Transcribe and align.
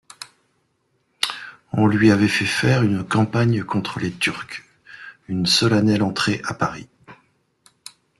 On 1.73 1.85
lui 1.85 2.09
avait 2.09 2.27
fait 2.27 2.47
faire 2.47 2.81
une 2.81 3.03
campagne 3.07 3.63
contre 3.63 3.99
les 3.99 4.11
Turcs, 4.11 4.63
une 5.27 5.45
solennelle 5.45 6.01
entrée 6.01 6.41
à 6.43 6.55
Paris. 6.55 6.89